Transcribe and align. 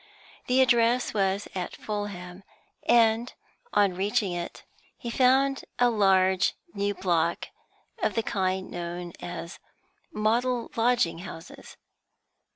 The 0.47 0.61
address 0.61 1.13
was 1.13 1.47
at 1.53 1.75
Fulham, 1.75 2.41
and, 2.87 3.31
on 3.71 3.93
reaching 3.93 4.31
it, 4.31 4.63
he 4.97 5.11
found 5.11 5.63
a 5.77 5.91
large 5.91 6.55
new 6.73 6.95
block 6.95 7.49
of 8.01 8.15
the 8.15 8.23
kind 8.23 8.71
known 8.71 9.13
as 9.21 9.59
model 10.11 10.71
lodging 10.75 11.19
houses. 11.19 11.77